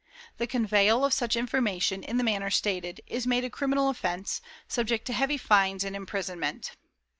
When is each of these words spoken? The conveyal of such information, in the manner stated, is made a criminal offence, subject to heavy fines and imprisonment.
The 0.39 0.47
conveyal 0.47 1.05
of 1.05 1.13
such 1.13 1.35
information, 1.35 2.01
in 2.03 2.17
the 2.17 2.23
manner 2.23 2.49
stated, 2.49 3.01
is 3.05 3.27
made 3.27 3.43
a 3.43 3.51
criminal 3.51 3.87
offence, 3.87 4.41
subject 4.67 5.05
to 5.05 5.13
heavy 5.13 5.37
fines 5.37 5.83
and 5.83 5.95
imprisonment. 5.95 6.71